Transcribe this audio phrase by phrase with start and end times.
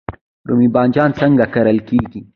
[0.47, 2.21] رومی بانجان څنګه کرل کیږي؟